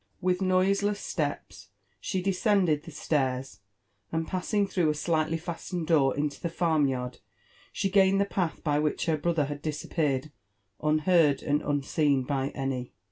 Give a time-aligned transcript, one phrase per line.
[0.19, 1.67] With, noiseless steps
[1.99, 3.59] she descended the stairs,
[4.11, 7.19] and passing, through a slightly fastened door into the farm *yard,
[7.71, 10.31] she gained the path by which her brother had disappeared,
[10.81, 12.93] unheard and unseen by any.